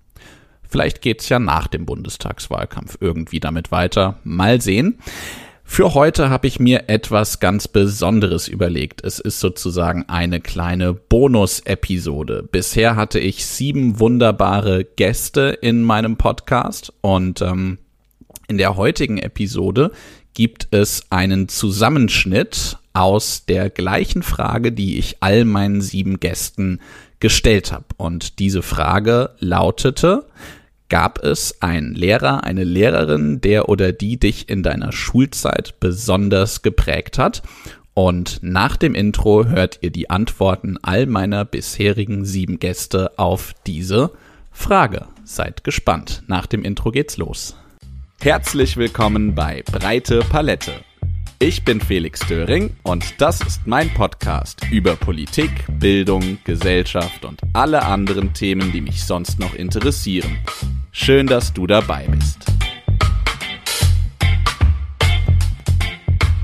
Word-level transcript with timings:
Vielleicht 0.67 1.01
geht's 1.01 1.29
ja 1.29 1.39
nach 1.39 1.67
dem 1.67 1.85
Bundestagswahlkampf 1.85 2.97
irgendwie 2.99 3.39
damit 3.39 3.71
weiter. 3.71 4.19
Mal 4.23 4.61
sehen. 4.61 4.99
Für 5.67 5.93
heute 5.93 6.29
habe 6.29 6.47
ich 6.47 6.59
mir 6.59 6.85
etwas 6.87 7.39
ganz 7.39 7.67
Besonderes 7.67 8.47
überlegt. 8.47 9.03
Es 9.03 9.19
ist 9.19 9.39
sozusagen 9.39 10.05
eine 10.07 10.39
kleine 10.39 10.93
Bonus-Episode. 10.93 12.47
Bisher 12.49 12.95
hatte 12.95 13.19
ich 13.19 13.45
sieben 13.45 13.99
wunderbare 13.99 14.85
Gäste 14.85 15.57
in 15.61 15.81
meinem 15.81 16.15
Podcast 16.15 16.93
und 17.01 17.41
ähm, 17.41 17.79
in 18.47 18.57
der 18.57 18.77
heutigen 18.77 19.17
Episode 19.17 19.91
gibt 20.33 20.67
es 20.71 21.11
einen 21.11 21.49
Zusammenschnitt 21.49 22.77
aus 22.93 23.45
der 23.45 23.69
gleichen 23.69 24.23
Frage, 24.23 24.71
die 24.71 24.97
ich 24.97 25.17
all 25.19 25.45
meinen 25.45 25.81
sieben 25.81 26.19
Gästen 26.19 26.79
gestellt 27.19 27.71
habe. 27.71 27.85
Und 27.97 28.39
diese 28.39 28.61
Frage 28.61 29.31
lautete, 29.39 30.25
Gab 30.95 31.21
es 31.25 31.61
einen 31.61 31.93
Lehrer, 31.93 32.45
eine 32.45 32.63
Lehrerin, 32.63 33.41
der 33.41 33.67
oder 33.67 33.91
die 33.91 34.17
dich 34.17 34.47
in 34.47 34.63
deiner 34.63 34.93
Schulzeit 34.93 35.77
besonders 35.81 36.61
geprägt 36.61 37.17
hat? 37.17 37.43
Und 37.93 38.39
nach 38.41 38.77
dem 38.77 38.95
Intro 38.95 39.45
hört 39.45 39.79
ihr 39.81 39.91
die 39.91 40.09
Antworten 40.09 40.77
all 40.81 41.05
meiner 41.05 41.43
bisherigen 41.43 42.23
sieben 42.23 42.59
Gäste 42.59 43.19
auf 43.19 43.53
diese 43.67 44.11
Frage. 44.53 45.07
Seid 45.25 45.65
gespannt. 45.65 46.23
Nach 46.27 46.45
dem 46.45 46.63
Intro 46.63 46.91
geht's 46.91 47.17
los. 47.17 47.57
Herzlich 48.21 48.77
willkommen 48.77 49.35
bei 49.35 49.63
Breite 49.69 50.19
Palette 50.19 50.75
ich 51.39 51.63
bin 51.63 51.81
Felix 51.81 52.19
Döring 52.27 52.75
und 52.83 53.19
das 53.19 53.41
ist 53.41 53.65
mein 53.65 53.93
Podcast 53.93 54.61
über 54.71 54.95
Politik, 54.95 55.51
Bildung, 55.79 56.37
Gesellschaft 56.43 57.25
und 57.25 57.41
alle 57.53 57.83
anderen 57.83 58.33
Themen, 58.33 58.71
die 58.71 58.81
mich 58.81 59.03
sonst 59.03 59.39
noch 59.39 59.53
interessieren. 59.53 60.37
Schön, 60.91 61.27
dass 61.27 61.53
du 61.53 61.67
dabei 61.67 62.07
bist. 62.07 62.45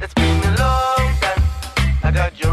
It's 0.01 0.13
been 0.15 0.41
a 0.43 0.57
long 0.57 1.11
time. 1.21 1.43
I 2.03 2.11
got 2.11 2.33
you 2.43 2.50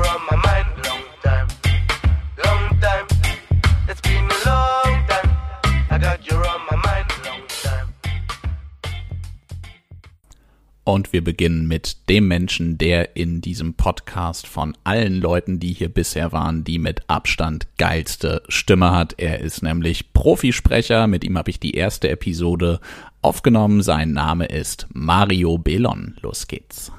Und 10.88 11.12
wir 11.12 11.22
beginnen 11.22 11.68
mit 11.68 12.08
dem 12.08 12.28
Menschen, 12.28 12.78
der 12.78 13.14
in 13.14 13.42
diesem 13.42 13.74
Podcast 13.74 14.46
von 14.46 14.74
allen 14.84 15.20
Leuten, 15.20 15.60
die 15.60 15.74
hier 15.74 15.90
bisher 15.90 16.32
waren, 16.32 16.64
die 16.64 16.78
mit 16.78 17.02
Abstand 17.08 17.66
geilste 17.76 18.40
Stimme 18.48 18.92
hat. 18.92 19.12
Er 19.18 19.40
ist 19.40 19.62
nämlich 19.62 20.14
Profisprecher. 20.14 21.06
Mit 21.06 21.24
ihm 21.24 21.36
habe 21.36 21.50
ich 21.50 21.60
die 21.60 21.74
erste 21.74 22.08
Episode 22.08 22.80
aufgenommen. 23.20 23.82
Sein 23.82 24.12
Name 24.12 24.46
ist 24.46 24.86
Mario 24.94 25.58
Belon. 25.58 26.16
Los 26.22 26.46
geht's. 26.46 26.90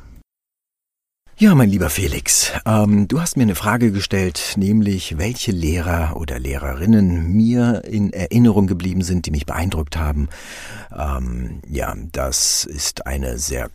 Ja, 1.40 1.56
mein 1.56 1.70
lieber 1.70 1.90
Felix, 1.90 2.52
ähm, 2.66 3.08
du 3.08 3.22
hast 3.22 3.38
mir 3.38 3.44
eine 3.44 3.56
Frage 3.56 3.92
gestellt, 3.94 4.56
nämlich 4.58 5.18
welche 5.18 5.52
Lehrer 5.52 6.18
oder 6.18 6.38
Lehrerinnen 6.38 7.32
mir 7.32 7.86
in 7.86 8.14
Erinnerung 8.14 8.68
geblieben 8.68 9.02
sind, 9.02 9.26
die 9.26 9.32
mich 9.32 9.46
beeindruckt 9.46 9.96
haben. 9.98 10.28
Ähm, 10.96 11.62
ja, 11.68 11.96
das 12.12 12.66
ist 12.66 13.08
eine 13.08 13.40
sehr 13.40 13.72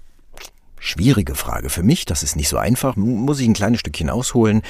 schwierige 0.85 1.35
Frage 1.35 1.71
für 1.71 1.83
mich. 1.83 2.05
Das 2.05 2.23
ist 2.23 2.37
nicht 2.37 2.49
so 2.49 2.59
einfach. 2.59 2.97
Muss 2.97 3.41
ich 3.41 3.49
ein 3.49 3.55
kleines 3.55 3.81
Stückchen 3.81 4.11
ausholen. 4.11 4.63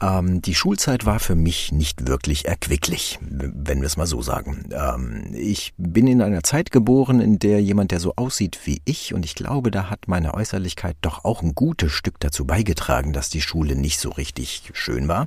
Ähm, 0.00 0.42
die 0.42 0.54
Schulzeit 0.54 1.06
war 1.06 1.20
für 1.20 1.36
mich 1.36 1.70
nicht 1.70 2.08
wirklich 2.08 2.46
erquicklich, 2.46 3.18
wenn 3.20 3.80
wir 3.80 3.86
es 3.86 3.96
mal 3.96 4.06
so 4.06 4.20
sagen. 4.20 4.68
Ähm, 4.72 5.34
ich 5.34 5.72
bin 5.76 6.06
in 6.06 6.20
einer 6.20 6.42
Zeit 6.42 6.70
geboren, 6.70 7.20
in 7.20 7.38
der 7.38 7.62
jemand, 7.62 7.92
der 7.92 8.00
so 8.00 8.14
aussieht 8.16 8.58
wie 8.64 8.82
ich, 8.84 9.14
und 9.14 9.24
ich 9.24 9.34
glaube, 9.34 9.70
da 9.70 9.90
hat 9.90 10.08
meine 10.08 10.34
Äußerlichkeit 10.34 10.96
doch 11.00 11.24
auch 11.24 11.42
ein 11.42 11.54
gutes 11.54 11.92
Stück 11.92 12.18
dazu 12.18 12.44
beigetragen, 12.44 13.12
dass 13.12 13.30
die 13.30 13.40
Schule 13.40 13.76
nicht 13.76 14.00
so 14.00 14.10
richtig 14.10 14.70
schön 14.74 15.06
war. 15.06 15.26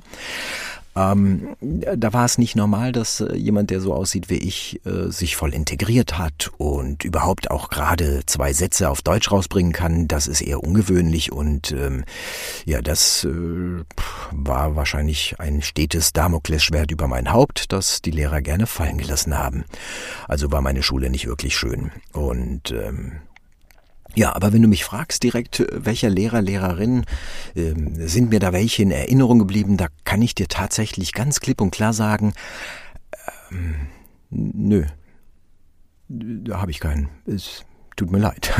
Ähm, 0.98 1.54
da 1.60 2.12
war 2.12 2.24
es 2.24 2.38
nicht 2.38 2.56
normal, 2.56 2.90
dass 2.90 3.20
äh, 3.20 3.36
jemand, 3.36 3.70
der 3.70 3.80
so 3.80 3.94
aussieht 3.94 4.30
wie 4.30 4.38
ich, 4.38 4.80
äh, 4.84 5.10
sich 5.10 5.36
voll 5.36 5.54
integriert 5.54 6.18
hat 6.18 6.50
und 6.58 7.04
überhaupt 7.04 7.52
auch 7.52 7.70
gerade 7.70 8.22
zwei 8.26 8.52
Sätze 8.52 8.90
auf 8.90 9.02
Deutsch 9.02 9.30
rausbringen 9.30 9.72
kann. 9.72 10.08
Das 10.08 10.26
ist 10.26 10.40
eher 10.40 10.62
ungewöhnlich 10.64 11.30
und 11.30 11.70
ähm, 11.70 12.04
ja, 12.64 12.82
das 12.82 13.24
äh, 13.24 13.84
war 14.32 14.74
wahrscheinlich 14.74 15.38
ein 15.38 15.62
stetes 15.62 16.12
Damoklesschwert 16.12 16.90
über 16.90 17.06
mein 17.06 17.32
Haupt, 17.32 17.72
das 17.72 18.02
die 18.02 18.10
Lehrer 18.10 18.42
gerne 18.42 18.66
fallen 18.66 18.98
gelassen 18.98 19.38
haben. 19.38 19.64
Also 20.26 20.50
war 20.50 20.62
meine 20.62 20.82
Schule 20.82 21.10
nicht 21.10 21.26
wirklich 21.26 21.56
schön 21.56 21.92
und 22.12 22.72
ähm, 22.72 23.12
ja, 24.14 24.34
aber 24.34 24.52
wenn 24.52 24.62
du 24.62 24.68
mich 24.68 24.84
fragst 24.84 25.22
direkt, 25.22 25.64
welcher 25.72 26.10
Lehrer, 26.10 26.42
Lehrerin, 26.42 27.04
äh, 27.54 27.74
sind 28.06 28.30
mir 28.30 28.40
da 28.40 28.52
welche 28.52 28.82
in 28.82 28.90
Erinnerung 28.90 29.38
geblieben, 29.38 29.76
da 29.76 29.88
kann 30.04 30.22
ich 30.22 30.34
dir 30.34 30.48
tatsächlich 30.48 31.12
ganz 31.12 31.40
klipp 31.40 31.60
und 31.60 31.70
klar 31.70 31.92
sagen, 31.92 32.32
ähm, 33.50 33.74
nö, 34.30 34.86
da 36.08 36.60
habe 36.60 36.70
ich 36.70 36.80
keinen. 36.80 37.08
Ist 37.26 37.64
tut 37.98 38.10
mir 38.10 38.18
leid. 38.18 38.52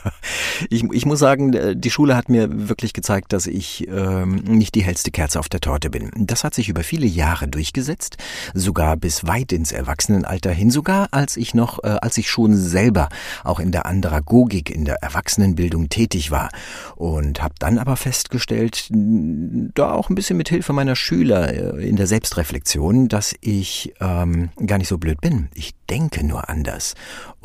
ich, 0.70 0.84
ich 0.84 1.06
muss 1.06 1.18
sagen, 1.18 1.52
äh, 1.54 1.76
die 1.76 1.90
Schule 1.90 2.16
hat 2.16 2.28
mir 2.28 2.68
wirklich 2.68 2.92
gezeigt, 2.92 3.32
dass 3.32 3.46
ich 3.46 3.88
ähm, 3.88 4.36
nicht 4.44 4.74
die 4.74 4.82
hellste 4.82 5.10
Kerze 5.10 5.40
auf 5.40 5.48
der 5.48 5.60
Torte 5.60 5.90
bin. 5.90 6.10
Das 6.16 6.44
hat 6.44 6.54
sich 6.54 6.68
über 6.68 6.82
viele 6.82 7.06
Jahre 7.06 7.48
durchgesetzt, 7.48 8.18
sogar 8.54 8.96
bis 8.96 9.26
weit 9.26 9.52
ins 9.52 9.72
Erwachsenenalter 9.72 10.50
hin, 10.50 10.70
sogar 10.70 11.08
als 11.10 11.36
ich 11.36 11.54
noch, 11.54 11.82
äh, 11.82 11.96
als 12.00 12.18
ich 12.18 12.30
schon 12.30 12.56
selber 12.56 13.08
auch 13.44 13.58
in 13.60 13.72
der 13.72 13.86
Andragogik, 13.86 14.70
in 14.70 14.84
der 14.84 15.02
Erwachsenenbildung 15.02 15.88
tätig 15.88 16.30
war 16.30 16.50
und 16.94 17.42
habe 17.42 17.54
dann 17.58 17.78
aber 17.78 17.96
festgestellt, 17.96 18.88
da 18.90 19.92
auch 19.92 20.10
ein 20.10 20.14
bisschen 20.14 20.36
mit 20.36 20.50
Hilfe 20.50 20.72
meiner 20.72 20.96
Schüler 20.96 21.78
äh, 21.78 21.88
in 21.88 21.96
der 21.96 22.06
Selbstreflexion, 22.06 23.08
dass 23.08 23.34
ich 23.40 23.94
ähm, 24.00 24.50
gar 24.64 24.78
nicht 24.78 24.88
so 24.88 24.98
blöd 24.98 25.20
bin. 25.20 25.48
Ich 25.54 25.74
denke 25.88 26.26
nur 26.26 26.48
anders. 26.48 26.94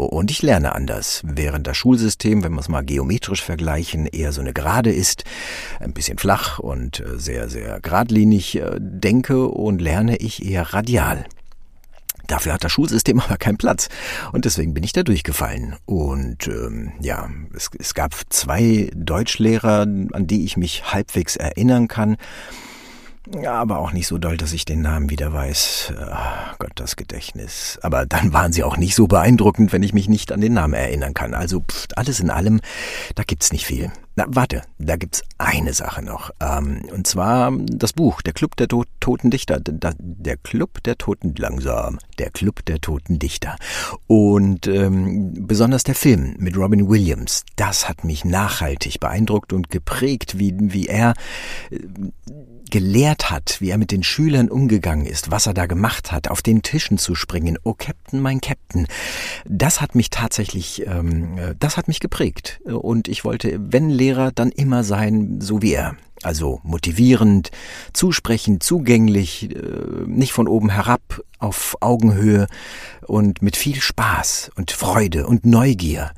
Und 0.05 0.31
ich 0.31 0.41
lerne 0.41 0.75
anders. 0.75 1.21
Während 1.23 1.67
das 1.67 1.77
Schulsystem, 1.77 2.43
wenn 2.43 2.53
wir 2.53 2.59
es 2.59 2.69
mal 2.69 2.83
geometrisch 2.83 3.43
vergleichen, 3.43 4.05
eher 4.05 4.31
so 4.31 4.41
eine 4.41 4.53
Gerade 4.53 4.91
ist, 4.91 5.23
ein 5.79 5.93
bisschen 5.93 6.17
flach 6.17 6.59
und 6.59 6.99
äh, 6.99 7.17
sehr, 7.17 7.49
sehr 7.49 7.79
geradlinig 7.79 8.55
äh, 8.57 8.77
denke 8.79 9.47
und 9.47 9.81
lerne 9.81 10.17
ich 10.17 10.45
eher 10.45 10.73
radial. 10.73 11.25
Dafür 12.27 12.53
hat 12.53 12.63
das 12.63 12.71
Schulsystem 12.71 13.19
aber 13.21 13.37
keinen 13.37 13.57
Platz. 13.57 13.89
Und 14.31 14.45
deswegen 14.45 14.73
bin 14.73 14.83
ich 14.83 14.93
da 14.93 15.03
durchgefallen. 15.03 15.75
Und 15.85 16.47
ähm, 16.47 16.93
ja, 17.01 17.29
es, 17.53 17.69
es 17.77 17.93
gab 17.93 18.13
zwei 18.29 18.89
Deutschlehrer, 18.95 19.81
an 19.81 20.27
die 20.27 20.45
ich 20.45 20.57
mich 20.57 20.93
halbwegs 20.93 21.35
erinnern 21.35 21.87
kann. 21.87 22.17
Aber 23.45 23.79
auch 23.79 23.93
nicht 23.93 24.07
so 24.07 24.17
doll, 24.17 24.35
dass 24.35 24.51
ich 24.51 24.65
den 24.65 24.81
Namen 24.81 25.09
wieder 25.09 25.31
weiß. 25.31 25.93
Ach 26.09 26.57
Gott, 26.57 26.71
das 26.75 26.95
Gedächtnis. 26.95 27.77
Aber 27.83 28.05
dann 28.05 28.33
waren 28.33 28.51
sie 28.51 28.63
auch 28.63 28.77
nicht 28.77 28.95
so 28.95 29.07
beeindruckend, 29.07 29.71
wenn 29.71 29.83
ich 29.83 29.93
mich 29.93 30.09
nicht 30.09 30.31
an 30.31 30.41
den 30.41 30.53
Namen 30.53 30.73
erinnern 30.73 31.13
kann. 31.13 31.33
Also 31.35 31.61
pff, 31.61 31.87
alles 31.95 32.19
in 32.19 32.31
allem, 32.31 32.61
da 33.15 33.23
gibt's 33.23 33.51
nicht 33.51 33.65
viel. 33.65 33.91
Na, 34.15 34.25
warte, 34.27 34.63
da 34.77 34.97
gibt's 34.97 35.23
eine 35.37 35.73
Sache 35.73 36.03
noch. 36.03 36.31
Ähm, 36.41 36.81
und 36.93 37.07
zwar 37.07 37.51
das 37.57 37.93
Buch, 37.93 38.21
der 38.21 38.33
Club 38.33 38.57
der 38.57 38.67
to 38.67 38.83
Toten 38.99 39.31
Dichter. 39.31 39.59
Da, 39.59 39.93
der 39.97 40.37
Club 40.37 40.83
der 40.83 40.97
Toten, 40.97 41.33
langsam, 41.37 41.97
der 42.19 42.29
Club 42.29 42.65
der 42.65 42.81
Toten 42.81 43.19
Dichter. 43.19 43.55
Und 44.07 44.67
ähm, 44.67 45.33
besonders 45.47 45.83
der 45.83 45.95
Film 45.95 46.35
mit 46.39 46.57
Robin 46.57 46.89
Williams, 46.89 47.43
das 47.55 47.87
hat 47.87 48.03
mich 48.03 48.25
nachhaltig 48.25 48.99
beeindruckt 48.99 49.53
und 49.53 49.69
geprägt, 49.69 50.37
wie, 50.37 50.53
wie 50.57 50.87
er 50.87 51.13
äh, 51.69 51.79
gelehrt 52.71 53.29
hat, 53.29 53.57
wie 53.59 53.69
er 53.69 53.77
mit 53.77 53.91
den 53.91 54.01
Schülern 54.01 54.49
umgegangen 54.49 55.05
ist, 55.05 55.29
was 55.29 55.45
er 55.45 55.53
da 55.53 55.67
gemacht 55.67 56.11
hat, 56.11 56.29
auf 56.29 56.41
den 56.41 56.63
Tischen 56.63 56.97
zu 56.97 57.13
springen. 57.15 57.59
Oh 57.63 57.73
Captain, 57.73 58.19
mein 58.19 58.41
Captain. 58.41 58.87
Das 59.45 59.81
hat 59.81 59.93
mich 59.93 60.09
tatsächlich, 60.09 60.87
ähm, 60.87 61.37
äh, 61.37 61.53
das 61.59 61.77
hat 61.77 61.87
mich 61.87 61.99
geprägt. 61.99 62.61
Und 62.65 63.07
ich 63.07 63.23
wollte, 63.25 63.59
wenn 63.59 63.89
Lehrer, 64.01 64.31
dann 64.33 64.49
immer 64.49 64.83
sein, 64.83 65.39
so 65.41 65.61
wie 65.61 65.73
er. 65.73 65.95
Also 66.23 66.59
motivierend, 66.63 67.51
zusprechend, 67.93 68.63
zugänglich, 68.63 69.55
äh, 69.55 70.07
nicht 70.07 70.33
von 70.33 70.47
oben 70.47 70.69
herab, 70.69 71.21
auf 71.41 71.77
Augenhöhe 71.81 72.47
und 73.07 73.41
mit 73.41 73.57
viel 73.57 73.81
Spaß 73.81 74.51
und 74.55 74.71
Freude 74.71 75.27
und 75.27 75.45
Neugier. 75.45 76.11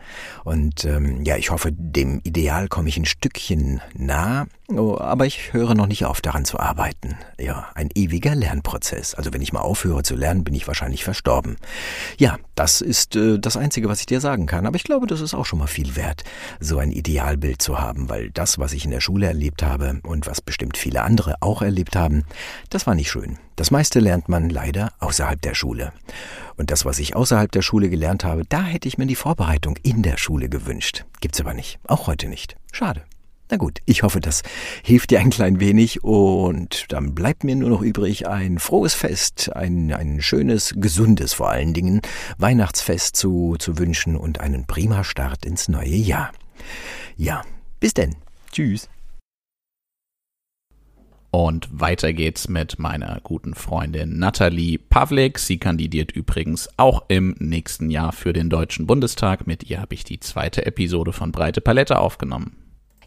Und 0.44 0.86
ähm, 0.86 1.24
ja, 1.24 1.38
ich 1.38 1.50
hoffe, 1.50 1.72
dem 1.72 2.20
Ideal 2.24 2.68
komme 2.68 2.90
ich 2.90 2.98
ein 2.98 3.06
Stückchen 3.06 3.82
nah, 3.96 4.46
oh, 4.68 4.98
aber 5.00 5.26
ich 5.26 5.54
höre 5.54 5.74
noch 5.76 5.88
nicht 5.88 6.06
auf 6.06 6.22
daran 6.22 6.46
zu 6.46 6.60
arbeiten. 6.60 7.18
Ja, 7.40 7.70
ein 7.76 7.90
ewiger 7.96 8.36
Lernprozess. 8.36 9.16
Also 9.16 9.34
wenn 9.34 9.42
ich 9.42 9.54
mal 9.54 9.62
aufhöre 9.62 10.04
zu 10.04 10.16
lernen, 10.16 10.44
bin 10.44 10.54
ich 10.54 10.68
wahrscheinlich 10.68 11.04
verstorben. 11.04 11.58
Ja, 12.18 12.38
das 12.56 12.82
ist 12.82 13.16
äh, 13.16 13.40
das 13.40 13.58
Einzige, 13.58 13.90
was 13.90 14.02
ich 14.02 14.06
dir 14.06 14.20
sagen 14.20 14.46
kann. 14.46 14.66
Aber 14.66 14.76
ich 14.76 14.84
glaube, 14.84 15.08
das 15.08 15.22
ist 15.22 15.34
auch 15.34 15.46
schon 15.46 15.60
mal 15.60 15.68
viel 15.68 15.96
wert, 15.96 16.24
so 16.60 16.78
ein 16.78 16.92
Idealbild 16.92 17.62
zu 17.62 17.80
haben, 17.80 18.10
weil 18.10 18.30
das, 18.32 18.60
was 18.60 18.74
ich 18.74 18.86
in 18.86 18.92
der 18.92 19.02
Schule 19.02 19.28
erlebt 19.28 19.64
habe 19.64 20.02
und 20.04 20.28
was 20.28 20.42
bestimmt 20.42 20.78
viele 20.78 21.04
andere 21.04 21.36
auch 21.40 21.62
erlebt 21.62 21.96
haben, 21.96 22.26
das 22.70 22.86
war 22.86 22.96
nicht 22.96 23.10
schön. 23.10 23.38
Das 23.56 23.72
meiste 23.72 24.00
lernt 24.00 24.30
man 24.30 24.50
leider 24.50 24.94
außerhalb 25.00 25.42
der 25.42 25.54
Schule. 25.54 25.94
Und 26.56 26.72
das, 26.72 26.86
was 26.86 27.00
ich 27.00 27.16
außerhalb 27.16 27.52
der 27.52 27.62
Schule 27.62 27.90
gelernt 27.90 28.24
habe, 28.24 28.44
da 28.48 28.64
hätte 28.64 28.88
ich 28.88 28.98
mir 28.98 29.06
die 29.06 29.16
Vorbereitung 29.16 29.78
in 29.84 30.02
der 30.02 30.18
Schule 30.18 30.50
gewünscht. 30.50 31.06
Gibt's 31.22 31.40
aber 31.40 31.54
nicht. 31.54 31.80
Auch 31.88 32.08
heute 32.08 32.28
nicht. 32.28 32.56
Schade. 32.72 33.04
Na 33.52 33.58
gut, 33.58 33.80
ich 33.86 34.02
hoffe, 34.02 34.20
das 34.20 34.42
hilft 34.84 35.12
dir 35.12 35.20
ein 35.20 35.30
klein 35.30 35.60
wenig 35.60 36.04
und 36.04 36.86
dann 36.92 37.14
bleibt 37.14 37.44
mir 37.44 37.56
nur 37.56 37.70
noch 37.70 37.82
übrig, 37.82 38.28
ein 38.28 38.58
frohes 38.58 38.96
Fest, 38.96 39.56
ein, 39.56 39.94
ein 39.94 40.22
schönes, 40.22 40.74
gesundes 40.78 41.34
vor 41.34 41.52
allen 41.52 41.74
Dingen 41.74 42.02
Weihnachtsfest 42.40 43.16
zu, 43.16 43.56
zu 43.60 43.78
wünschen 43.78 44.16
und 44.16 44.40
einen 44.40 44.66
prima 44.66 45.04
Start 45.04 45.46
ins 45.46 45.68
neue 45.68 45.90
Jahr. 45.90 46.32
Ja, 47.16 47.44
bis 47.80 47.94
denn. 47.94 48.16
Tschüss. 48.52 48.90
Und 51.36 51.68
weiter 51.72 52.14
geht's 52.14 52.48
mit 52.48 52.78
meiner 52.78 53.20
guten 53.24 53.56
Freundin 53.56 54.20
Nathalie 54.20 54.78
Pavlik. 54.78 55.40
Sie 55.40 55.58
kandidiert 55.58 56.12
übrigens 56.12 56.70
auch 56.78 57.06
im 57.08 57.36
nächsten 57.40 57.90
Jahr 57.90 58.12
für 58.12 58.34
den 58.34 58.52
Deutschen 58.52 58.86
Bundestag. 58.86 59.48
Mit 59.48 59.68
ihr 59.68 59.82
habe 59.82 59.96
ich 59.96 60.04
die 60.04 60.20
zweite 60.20 60.64
Episode 60.68 61.12
von 61.12 61.32
Breite 61.32 61.60
Palette 61.60 61.98
aufgenommen. 61.98 62.63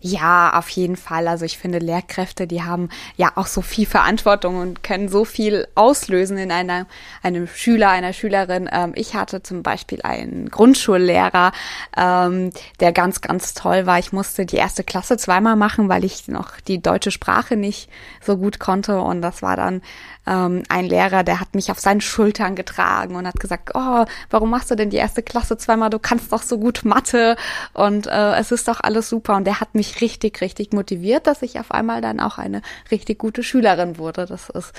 Ja, 0.08 0.56
auf 0.56 0.68
jeden 0.68 0.96
Fall. 0.96 1.26
Also 1.26 1.44
ich 1.44 1.58
finde, 1.58 1.78
Lehrkräfte, 1.80 2.46
die 2.46 2.62
haben 2.62 2.90
ja 3.16 3.32
auch 3.34 3.48
so 3.48 3.60
viel 3.60 3.86
Verantwortung 3.86 4.56
und 4.56 4.84
können 4.84 5.08
so 5.08 5.24
viel 5.24 5.66
auslösen 5.74 6.38
in 6.38 6.52
einer, 6.52 6.86
einem 7.24 7.48
Schüler, 7.48 7.90
einer 7.90 8.12
Schülerin. 8.12 8.68
Ähm, 8.70 8.92
ich 8.94 9.16
hatte 9.16 9.42
zum 9.42 9.64
Beispiel 9.64 10.02
einen 10.02 10.48
Grundschullehrer, 10.48 11.50
ähm, 11.96 12.52
der 12.78 12.92
ganz, 12.92 13.20
ganz 13.20 13.54
toll 13.54 13.86
war. 13.86 13.98
Ich 13.98 14.12
musste 14.12 14.46
die 14.46 14.56
erste 14.56 14.84
Klasse 14.84 15.16
zweimal 15.16 15.56
machen, 15.56 15.88
weil 15.88 16.04
ich 16.04 16.28
noch 16.28 16.60
die 16.60 16.80
deutsche 16.80 17.10
Sprache 17.10 17.56
nicht 17.56 17.90
so 18.24 18.36
gut 18.36 18.60
konnte. 18.60 19.00
Und 19.00 19.22
das 19.22 19.42
war 19.42 19.56
dann 19.56 19.82
ähm, 20.26 20.62
ein 20.68 20.86
Lehrer, 20.86 21.24
der 21.24 21.40
hat 21.40 21.54
mich 21.54 21.70
auf 21.70 21.78
seinen 21.78 22.00
Schultern 22.00 22.56
getragen 22.56 23.16
und 23.16 23.26
hat 23.26 23.38
gesagt, 23.40 23.70
oh, 23.74 24.04
warum 24.30 24.50
machst 24.50 24.70
du 24.70 24.74
denn 24.74 24.90
die 24.90 24.96
erste 24.96 25.22
Klasse 25.22 25.56
zweimal? 25.56 25.90
Du 25.90 25.98
kannst 25.98 26.32
doch 26.32 26.42
so 26.42 26.58
gut 26.58 26.84
Mathe 26.84 27.36
und 27.72 28.06
äh, 28.06 28.34
es 28.34 28.52
ist 28.52 28.68
doch 28.68 28.80
alles 28.80 29.08
super. 29.08 29.36
Und 29.36 29.44
der 29.44 29.60
hat 29.60 29.74
mich 29.74 30.00
richtig, 30.00 30.40
richtig 30.40 30.72
motiviert, 30.72 31.26
dass 31.26 31.42
ich 31.42 31.60
auf 31.60 31.70
einmal 31.70 32.00
dann 32.00 32.20
auch 32.20 32.38
eine 32.38 32.62
richtig 32.90 33.18
gute 33.18 33.42
Schülerin 33.42 33.98
wurde. 33.98 34.26
Das 34.26 34.50
ist 34.50 34.72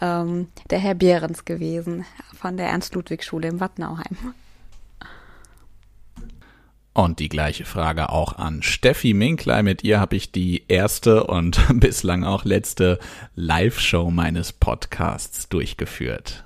ähm, 0.00 0.48
der 0.70 0.78
Herr 0.78 0.94
Behrens 0.94 1.44
gewesen 1.44 2.04
von 2.38 2.56
der 2.56 2.68
Ernst-Ludwig-Schule 2.68 3.48
im 3.48 3.60
Wattnauheim. 3.60 4.34
Und 6.94 7.20
die 7.20 7.30
gleiche 7.30 7.64
Frage 7.64 8.10
auch 8.10 8.36
an 8.36 8.62
Steffi 8.62 9.14
Minklei. 9.14 9.62
Mit 9.62 9.82
ihr 9.82 9.98
habe 9.98 10.14
ich 10.16 10.30
die 10.30 10.64
erste 10.68 11.24
und 11.24 11.58
bislang 11.80 12.24
auch 12.24 12.44
letzte 12.44 12.98
Live-Show 13.34 14.10
meines 14.10 14.52
Podcasts 14.52 15.48
durchgeführt. 15.48 16.44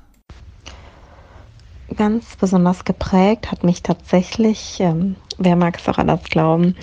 Ganz 1.97 2.37
besonders 2.37 2.85
geprägt 2.85 3.51
hat 3.51 3.65
mich 3.65 3.83
tatsächlich, 3.83 4.79
ähm, 4.81 5.17
wer 5.39 5.57
mag 5.57 5.79
es 5.79 5.89
auch 5.89 5.99
anders 5.99 6.23
glauben, 6.25 6.77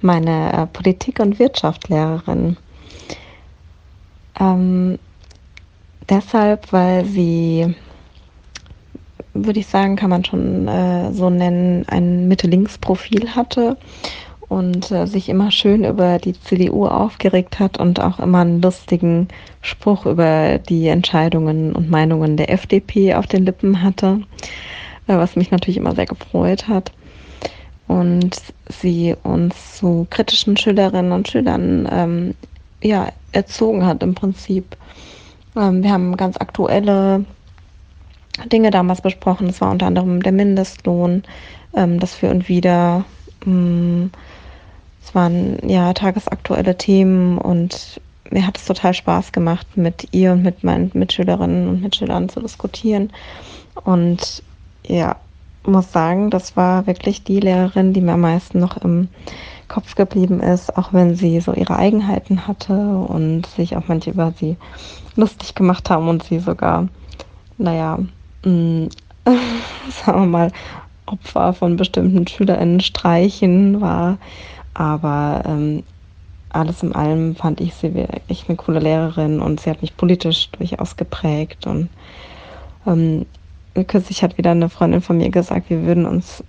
meine 0.00 0.52
äh, 0.52 0.66
Politik- 0.66 1.20
und 1.20 1.38
Wirtschaftslehrerin. 1.38 2.56
Ähm, 4.38 4.98
deshalb, 6.08 6.72
weil 6.72 7.04
sie 7.04 7.74
würde 9.34 9.60
ich 9.60 9.66
sagen, 9.66 9.96
kann 9.96 10.10
man 10.10 10.24
schon 10.24 10.68
äh, 10.68 11.12
so 11.12 11.30
nennen, 11.30 11.84
ein 11.88 12.28
Mitte-Links-Profil 12.28 13.34
hatte 13.34 13.76
und 14.48 14.90
äh, 14.90 15.06
sich 15.06 15.28
immer 15.28 15.50
schön 15.50 15.84
über 15.84 16.18
die 16.18 16.32
CDU 16.32 16.86
aufgeregt 16.86 17.58
hat 17.58 17.78
und 17.78 18.00
auch 18.00 18.18
immer 18.18 18.40
einen 18.40 18.62
lustigen 18.62 19.28
Spruch 19.60 20.06
über 20.06 20.58
die 20.58 20.88
Entscheidungen 20.88 21.74
und 21.74 21.90
Meinungen 21.90 22.36
der 22.36 22.50
FDP 22.50 23.14
auf 23.14 23.26
den 23.26 23.44
Lippen 23.44 23.82
hatte, 23.82 24.20
äh, 25.06 25.16
was 25.16 25.36
mich 25.36 25.50
natürlich 25.50 25.76
immer 25.76 25.94
sehr 25.94 26.06
gefreut 26.06 26.68
hat. 26.68 26.92
Und 27.86 28.36
sie 28.68 29.16
uns 29.22 29.78
zu 29.78 30.06
kritischen 30.10 30.56
Schülerinnen 30.56 31.12
und 31.12 31.28
Schülern 31.28 31.88
ähm, 31.90 32.34
ja, 32.82 33.08
erzogen 33.32 33.84
hat 33.84 34.02
im 34.02 34.14
Prinzip. 34.14 34.76
Ähm, 35.56 35.82
wir 35.82 35.92
haben 35.92 36.16
ganz 36.16 36.36
aktuelle 36.36 37.24
Dinge 38.46 38.70
damals 38.70 39.00
besprochen. 39.00 39.48
Es 39.48 39.60
war 39.60 39.70
unter 39.70 39.86
anderem 39.86 40.22
der 40.22 40.32
Mindestlohn, 40.32 41.22
ähm, 41.74 42.00
das 42.00 42.14
Für 42.14 42.30
und 42.30 42.48
Wider. 42.48 43.04
Ähm, 43.46 44.10
es 45.02 45.14
waren 45.14 45.58
ja 45.68 45.92
tagesaktuelle 45.92 46.76
Themen 46.76 47.38
und 47.38 48.00
mir 48.30 48.46
hat 48.46 48.58
es 48.58 48.66
total 48.66 48.92
Spaß 48.92 49.32
gemacht, 49.32 49.66
mit 49.76 50.08
ihr 50.12 50.32
und 50.32 50.42
mit 50.42 50.64
meinen 50.64 50.90
Mitschülerinnen 50.92 51.68
und 51.68 51.82
Mitschülern 51.82 52.28
zu 52.28 52.40
diskutieren. 52.40 53.10
Und 53.84 54.42
ja, 54.86 55.16
muss 55.64 55.92
sagen, 55.92 56.30
das 56.30 56.56
war 56.56 56.86
wirklich 56.86 57.24
die 57.24 57.40
Lehrerin, 57.40 57.92
die 57.92 58.00
mir 58.00 58.12
am 58.12 58.20
meisten 58.20 58.58
noch 58.58 58.76
im 58.78 59.08
Kopf 59.68 59.94
geblieben 59.94 60.40
ist, 60.40 60.76
auch 60.76 60.92
wenn 60.92 61.14
sie 61.14 61.40
so 61.40 61.52
ihre 61.52 61.76
Eigenheiten 61.76 62.46
hatte 62.46 62.74
und 62.74 63.46
sich 63.46 63.76
auch 63.76 63.84
manche 63.86 64.10
über 64.10 64.32
sie 64.38 64.56
lustig 65.16 65.54
gemacht 65.54 65.90
haben 65.90 66.08
und 66.08 66.22
sie 66.22 66.38
sogar, 66.38 66.88
naja, 67.58 67.98
mh, 68.48 68.88
sagen 69.90 70.20
wir 70.22 70.26
mal, 70.26 70.52
Opfer 71.06 71.52
von 71.54 71.76
bestimmten 71.76 72.26
SchülerInnen 72.26 72.80
streichen 72.80 73.80
war. 73.80 74.18
Aber 74.74 75.42
ähm, 75.46 75.84
alles 76.50 76.82
in 76.82 76.94
allem 76.94 77.34
fand 77.36 77.60
ich 77.60 77.74
sie 77.74 77.94
wirklich 77.94 78.48
eine 78.48 78.56
coole 78.56 78.80
Lehrerin 78.80 79.40
und 79.40 79.60
sie 79.60 79.70
hat 79.70 79.82
mich 79.82 79.96
politisch 79.96 80.50
durchaus 80.52 80.96
geprägt. 80.96 81.66
Und 81.66 81.90
ähm, 82.86 83.26
kürzlich 83.86 84.22
hat 84.22 84.38
wieder 84.38 84.52
eine 84.52 84.68
Freundin 84.68 85.00
von 85.00 85.18
mir 85.18 85.30
gesagt, 85.30 85.70
wir 85.70 85.82
würden 85.84 86.06
uns, 86.06 86.44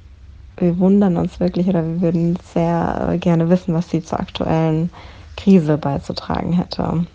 wir 0.58 0.80
wundern 0.80 1.18
uns 1.18 1.40
wirklich 1.40 1.68
oder 1.68 1.84
wir 1.86 2.02
würden 2.02 2.38
sehr 2.44 3.10
äh, 3.14 3.18
gerne 3.18 3.50
wissen, 3.50 3.74
was 3.74 3.90
sie 3.90 4.04
zur 4.04 4.20
aktuellen 4.20 4.92
Krise 5.38 5.78
beizutragen 5.78 6.54
hätte. 6.54 7.06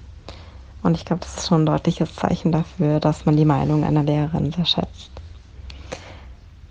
Und 0.84 0.98
ich 0.98 1.06
glaube, 1.06 1.22
das 1.22 1.38
ist 1.38 1.48
schon 1.48 1.62
ein 1.62 1.66
deutliches 1.66 2.14
Zeichen 2.14 2.52
dafür, 2.52 3.00
dass 3.00 3.24
man 3.24 3.38
die 3.38 3.46
Meinung 3.46 3.84
einer 3.84 4.02
Lehrerin 4.02 4.52
sehr 4.52 4.66
schätzt. 4.66 5.10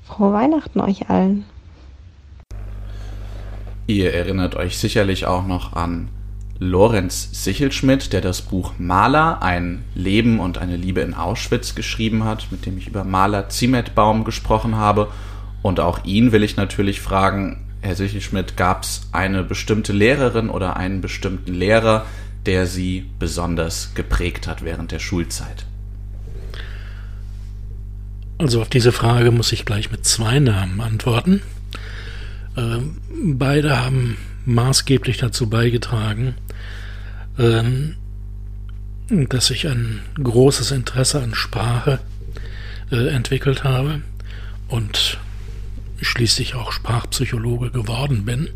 Frohe 0.06 0.32
Weihnachten 0.32 0.80
euch 0.82 1.10
allen. 1.10 1.46
Ihr 3.88 4.14
erinnert 4.14 4.56
euch 4.56 4.78
sicherlich 4.78 5.26
auch 5.26 5.48
noch 5.48 5.74
an 5.74 6.10
Lorenz 6.60 7.44
Sichelschmidt, 7.44 8.14
der 8.14 8.22
das 8.22 8.44
Buch 8.44 8.74
Maler, 8.78 9.42
ein 9.42 9.84
Leben 9.96 10.40
und 10.40 10.60
eine 10.60 10.78
Liebe 10.78 11.02
in 11.02 11.16
Auschwitz 11.16 11.74
geschrieben 11.74 12.24
hat, 12.24 12.52
mit 12.52 12.68
dem 12.68 12.78
ich 12.78 12.88
über 12.88 13.04
Maler 13.04 13.50
Ziemetbaum 13.50 14.26
gesprochen 14.26 14.76
habe. 14.76 15.08
Und 15.64 15.80
auch 15.80 16.06
ihn 16.06 16.32
will 16.32 16.44
ich 16.44 16.56
natürlich 16.56 17.02
fragen, 17.02 17.66
Herr 17.82 17.96
Sichelschmidt, 17.96 18.58
gab 18.58 18.84
es 18.84 19.08
eine 19.12 19.44
bestimmte 19.44 19.92
Lehrerin 19.92 20.52
oder 20.52 20.78
einen 20.78 21.02
bestimmten 21.02 21.56
Lehrer, 21.56 22.06
der 22.46 22.68
Sie 22.68 23.10
besonders 23.20 23.94
geprägt 23.96 24.48
hat 24.48 24.64
während 24.64 24.92
der 24.92 25.00
Schulzeit? 25.00 25.66
Also 28.38 28.62
auf 28.62 28.70
diese 28.70 28.92
Frage 28.92 29.32
muss 29.32 29.52
ich 29.52 29.66
gleich 29.66 29.92
mit 29.92 30.06
zwei 30.06 30.40
Namen 30.40 30.82
antworten. 30.82 31.42
Äh, 32.56 32.80
beide 33.10 33.80
haben 33.80 34.18
maßgeblich 34.46 35.18
dazu 35.18 35.50
beigetragen, 35.50 36.36
äh, 37.38 37.64
dass 39.28 39.50
ich 39.50 39.68
ein 39.68 40.02
großes 40.22 40.72
Interesse 40.72 41.22
an 41.22 41.36
Sprache 41.36 42.00
äh, 42.92 43.08
entwickelt 43.08 43.64
habe 43.64 44.02
und 44.68 45.20
schließlich 46.02 46.56
auch 46.56 46.72
Sprachpsychologe 46.72 47.72
geworden 47.72 48.26
bin. 48.26 48.50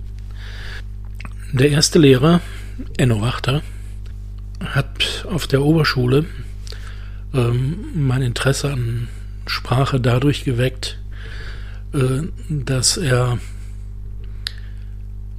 Der 1.54 1.70
erste 1.70 1.98
Lehrer, 2.00 2.42
Enno 2.98 3.22
Wachter, 3.22 3.62
hat 4.64 5.26
auf 5.30 5.48
der 5.48 5.62
Oberschule 5.62 6.26
ähm, 7.34 7.78
mein 7.96 8.22
Interesse 8.22 8.72
an 8.72 9.08
Sprache 9.46 10.00
dadurch 10.00 10.44
geweckt, 10.44 11.00
äh, 11.94 12.24
dass 12.50 12.98
er 12.98 13.40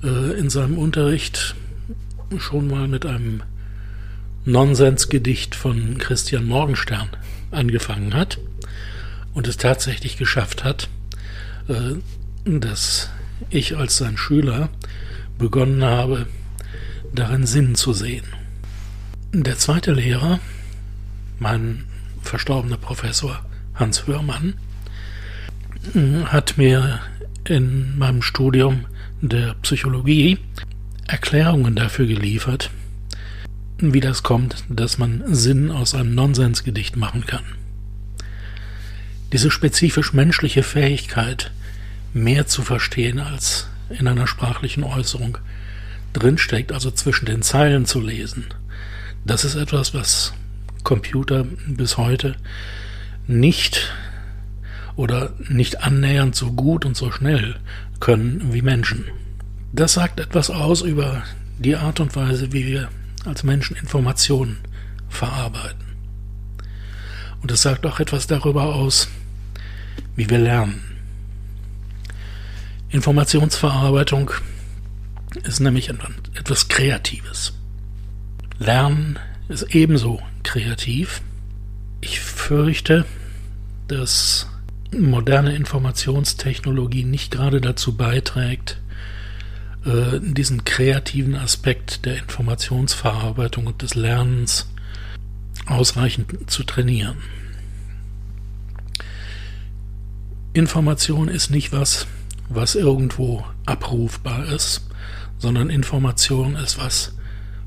äh, 0.02 0.38
in 0.38 0.50
seinem 0.50 0.78
Unterricht 0.78 1.54
schon 2.38 2.68
mal 2.68 2.88
mit 2.88 3.06
einem 3.06 3.42
Nonsensgedicht 4.44 5.54
von 5.54 5.98
Christian 5.98 6.46
Morgenstern 6.46 7.08
angefangen 7.50 8.14
hat 8.14 8.38
und 9.34 9.46
es 9.46 9.56
tatsächlich 9.56 10.16
geschafft 10.16 10.64
hat, 10.64 10.88
äh, 11.68 11.96
dass 12.44 13.10
ich 13.50 13.76
als 13.76 13.98
sein 13.98 14.16
Schüler 14.16 14.70
begonnen 15.38 15.84
habe, 15.84 16.26
darin 17.14 17.46
Sinn 17.46 17.75
zu 17.75 17.92
sehen. 17.92 18.25
Der 19.35 19.58
zweite 19.58 19.92
Lehrer, 19.92 20.40
mein 21.38 21.85
verstorbener 22.23 22.78
Professor 22.78 23.44
Hans 23.75 24.06
Hörmann, 24.06 24.54
hat 26.25 26.56
mir 26.56 27.00
in 27.44 27.99
meinem 27.99 28.23
Studium 28.23 28.87
der 29.20 29.52
Psychologie 29.61 30.38
Erklärungen 31.06 31.76
dafür 31.76 32.06
geliefert, 32.06 32.70
wie 33.76 34.00
das 34.00 34.23
kommt, 34.23 34.64
dass 34.70 34.97
man 34.97 35.23
Sinn 35.26 35.70
aus 35.70 35.94
einem 35.94 36.14
Nonsensgedicht 36.14 36.97
machen 36.97 37.26
kann. 37.26 37.44
Diese 39.35 39.50
spezifisch 39.50 40.14
menschliche 40.14 40.62
Fähigkeit, 40.62 41.52
mehr 42.14 42.47
zu 42.47 42.62
verstehen 42.62 43.20
als 43.20 43.68
in 43.90 44.08
einer 44.08 44.26
sprachlichen 44.26 44.85
Äußerung 44.85 45.37
drinsteckt, 46.14 46.73
also 46.73 46.90
zwischen 46.90 47.26
den 47.26 47.42
Zeilen 47.42 47.85
zu 47.85 48.00
lesen, 48.00 48.47
das 49.25 49.44
ist 49.44 49.54
etwas, 49.54 49.94
was 49.94 50.32
Computer 50.84 51.44
bis 51.66 51.96
heute 51.96 52.37
nicht 53.26 53.92
oder 54.96 55.32
nicht 55.48 55.82
annähernd 55.82 56.34
so 56.34 56.52
gut 56.52 56.84
und 56.84 56.96
so 56.96 57.10
schnell 57.10 57.56
können 58.00 58.52
wie 58.52 58.62
Menschen. 58.62 59.04
Das 59.72 59.92
sagt 59.92 60.18
etwas 60.18 60.50
aus 60.50 60.82
über 60.82 61.22
die 61.58 61.76
Art 61.76 62.00
und 62.00 62.16
Weise, 62.16 62.52
wie 62.52 62.66
wir 62.66 62.88
als 63.25 63.44
Menschen 63.44 63.76
Informationen 63.76 64.58
verarbeiten. 65.08 65.84
Und 67.42 67.50
es 67.50 67.62
sagt 67.62 67.84
auch 67.87 68.00
etwas 68.00 68.26
darüber 68.26 68.75
aus, 68.75 69.08
wie 70.16 70.28
wir 70.30 70.38
lernen. 70.38 70.82
Informationsverarbeitung 72.90 74.30
ist 75.44 75.60
nämlich 75.60 75.90
etwas 76.34 76.68
Kreatives. 76.68 77.52
Lernen 78.58 79.18
ist 79.48 79.74
ebenso 79.74 80.20
kreativ. 80.42 81.22
Ich 82.00 82.20
fürchte, 82.20 83.04
dass 83.86 84.48
moderne 84.96 85.54
Informationstechnologie 85.54 87.04
nicht 87.04 87.30
gerade 87.30 87.60
dazu 87.60 87.96
beiträgt, 87.96 88.80
äh, 89.84 90.20
diesen 90.20 90.64
kreativen 90.64 91.34
Aspekt 91.34 92.04
der 92.04 92.18
Informationsverarbeitung 92.18 93.66
und 93.66 93.82
des 93.82 93.94
Lernens 93.94 94.68
ausreichend 95.66 96.50
zu 96.50 96.64
trainieren. 96.64 97.16
Information 100.52 101.28
ist 101.28 101.50
nicht 101.50 101.72
was, 101.72 102.06
was 102.48 102.74
irgendwo 102.74 103.44
abrufbar 103.66 104.46
ist, 104.46 104.88
sondern 105.38 105.70
Information 105.70 106.56
ist 106.56 106.78
was, 106.78 107.17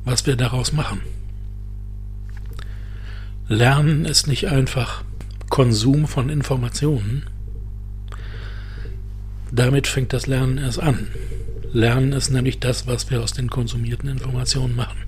was 0.05 0.25
wir 0.25 0.35
daraus 0.35 0.71
machen. 0.71 1.01
Lernen 3.47 4.05
ist 4.05 4.27
nicht 4.27 4.47
einfach 4.47 5.03
Konsum 5.49 6.07
von 6.07 6.29
Informationen. 6.29 7.29
Damit 9.51 9.87
fängt 9.87 10.13
das 10.13 10.27
Lernen 10.27 10.57
erst 10.57 10.79
an. 10.79 11.09
Lernen 11.73 12.13
ist 12.13 12.29
nämlich 12.29 12.59
das, 12.59 12.87
was 12.87 13.09
wir 13.09 13.21
aus 13.21 13.33
den 13.33 13.49
konsumierten 13.49 14.09
Informationen 14.09 14.75
machen. 14.75 15.03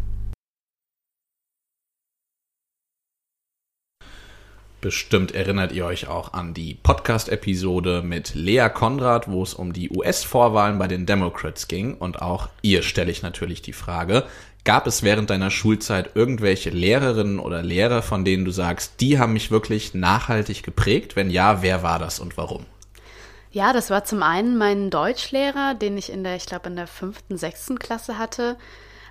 Bestimmt 4.84 5.34
erinnert 5.34 5.72
ihr 5.72 5.86
euch 5.86 6.10
auch 6.10 6.34
an 6.34 6.54
die 6.54 6.74
Podcast-Episode 6.74 8.02
mit 8.02 8.36
Lea 8.36 8.68
Konrad, 8.68 9.32
wo 9.32 9.42
es 9.42 9.54
um 9.54 9.72
die 9.72 9.90
US-Vorwahlen 9.90 10.78
bei 10.78 10.90
den 10.90 11.06
Democrats 11.06 11.70
ging. 11.70 11.94
Und 11.94 12.22
auch 12.22 12.50
ihr 12.62 12.84
stelle 12.84 13.10
ich 13.10 13.22
natürlich 13.22 13.62
die 13.62 13.72
Frage, 13.72 14.26
gab 14.64 14.88
es 14.88 15.04
während 15.04 15.30
deiner 15.30 15.52
Schulzeit 15.52 16.12
irgendwelche 16.16 16.70
Lehrerinnen 16.70 17.40
oder 17.40 17.62
Lehrer, 17.62 18.02
von 18.02 18.24
denen 18.24 18.46
du 18.46 18.52
sagst, 18.52 19.02
die 19.02 19.20
haben 19.20 19.34
mich 19.34 19.52
wirklich 19.52 19.94
nachhaltig 19.94 20.64
geprägt? 20.64 21.16
Wenn 21.16 21.30
ja, 21.30 21.62
wer 21.62 21.84
war 21.84 22.00
das 22.00 22.20
und 22.20 22.38
warum? 22.38 22.66
Ja, 23.52 23.72
das 23.72 23.90
war 23.90 24.04
zum 24.04 24.24
einen 24.24 24.58
mein 24.58 24.90
Deutschlehrer, 24.90 25.76
den 25.76 25.98
ich 25.98 26.12
in 26.12 26.24
der, 26.24 26.36
ich 26.36 26.46
glaube, 26.46 26.70
in 26.70 26.76
der 26.76 26.88
fünften, 26.88 27.38
sechsten 27.38 27.78
Klasse 27.78 28.18
hatte. 28.18 28.58